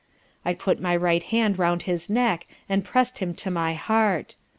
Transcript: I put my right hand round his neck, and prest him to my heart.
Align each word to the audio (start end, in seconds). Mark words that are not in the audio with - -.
I 0.43 0.55
put 0.55 0.81
my 0.81 0.95
right 0.95 1.21
hand 1.21 1.59
round 1.59 1.83
his 1.83 2.09
neck, 2.09 2.47
and 2.67 2.83
prest 2.83 3.19
him 3.19 3.35
to 3.35 3.51
my 3.51 3.73
heart. 3.75 4.33